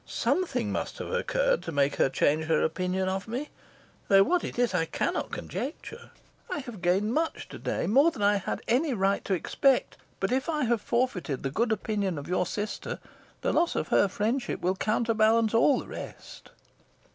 Something 0.07 0.71
must 0.71 0.97
have 0.97 1.11
occurred 1.11 1.61
to 1.61 1.71
make 1.71 1.97
her 1.97 2.09
change 2.09 2.45
her 2.45 2.63
opinion 2.63 3.07
of 3.07 3.27
me, 3.27 3.49
though 4.07 4.23
what 4.23 4.43
it 4.43 4.57
is 4.57 4.73
I 4.73 4.85
cannot 4.85 5.29
conjecture. 5.29 6.09
I 6.51 6.57
have 6.61 6.81
gained 6.81 7.13
much 7.13 7.47
to 7.49 7.59
day 7.59 7.85
more 7.85 8.09
than 8.09 8.23
I 8.23 8.37
had 8.37 8.63
any 8.67 8.95
right 8.95 9.23
to 9.25 9.35
expect; 9.35 9.97
but 10.19 10.31
if 10.31 10.49
I 10.49 10.63
have 10.63 10.81
forfeited 10.81 11.43
the 11.43 11.51
good 11.51 11.71
opinion 11.71 12.17
of 12.17 12.27
your 12.27 12.47
sister, 12.47 12.97
the 13.41 13.53
loss 13.53 13.75
of 13.75 13.89
her 13.89 14.07
friendship 14.07 14.59
will 14.59 14.75
counterbalance 14.75 15.53
all 15.53 15.77
the 15.77 15.87
rest." 15.87 16.49